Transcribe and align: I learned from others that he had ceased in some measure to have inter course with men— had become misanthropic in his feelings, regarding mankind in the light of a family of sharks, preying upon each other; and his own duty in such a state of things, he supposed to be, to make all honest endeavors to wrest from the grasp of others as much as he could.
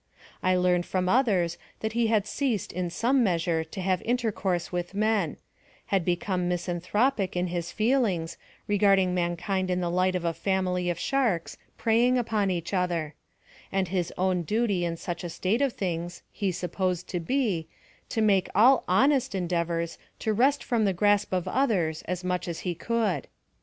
I 0.41 0.55
learned 0.55 0.87
from 0.87 1.07
others 1.07 1.59
that 1.81 1.93
he 1.93 2.07
had 2.07 2.25
ceased 2.25 2.73
in 2.73 2.89
some 2.89 3.23
measure 3.23 3.63
to 3.63 3.81
have 3.81 4.01
inter 4.03 4.31
course 4.31 4.71
with 4.71 4.95
men— 4.95 5.37
had 5.93 6.03
become 6.03 6.47
misanthropic 6.49 7.37
in 7.37 7.45
his 7.45 7.71
feelings, 7.71 8.35
regarding 8.67 9.13
mankind 9.13 9.69
in 9.69 9.79
the 9.79 9.91
light 9.91 10.15
of 10.15 10.25
a 10.25 10.33
family 10.33 10.89
of 10.89 10.97
sharks, 10.97 11.55
preying 11.77 12.17
upon 12.17 12.49
each 12.49 12.73
other; 12.73 13.13
and 13.71 13.89
his 13.89 14.11
own 14.17 14.41
duty 14.41 14.85
in 14.85 14.97
such 14.97 15.23
a 15.23 15.29
state 15.29 15.61
of 15.61 15.73
things, 15.73 16.23
he 16.31 16.51
supposed 16.51 17.07
to 17.09 17.19
be, 17.19 17.67
to 18.09 18.23
make 18.23 18.49
all 18.55 18.83
honest 18.87 19.35
endeavors 19.35 19.99
to 20.17 20.33
wrest 20.33 20.63
from 20.63 20.83
the 20.85 20.93
grasp 20.93 21.31
of 21.31 21.47
others 21.47 22.01
as 22.07 22.23
much 22.23 22.47
as 22.47 22.61
he 22.61 22.73
could. 22.73 23.27